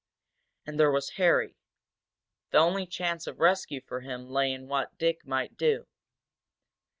And 0.65 0.79
there 0.79 0.89
was 0.89 1.11
Harry. 1.17 1.59
The 2.49 2.57
only 2.57 2.87
chance 2.87 3.27
of 3.27 3.39
rescue 3.39 3.81
for 3.81 3.99
him 3.99 4.25
lay 4.27 4.51
in 4.51 4.67
what 4.67 4.97
Dick 4.97 5.27
might 5.27 5.57
do. 5.57 5.85